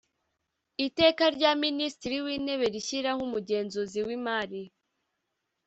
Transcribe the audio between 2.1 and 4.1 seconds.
w Intebe rishyiraho umugenzuzi w